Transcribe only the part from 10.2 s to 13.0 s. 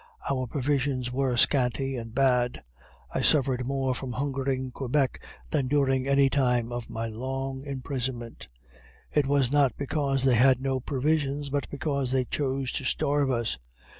they had no provisions, but because they chose to